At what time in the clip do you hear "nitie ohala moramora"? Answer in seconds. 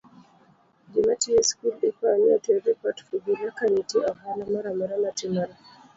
3.71-4.95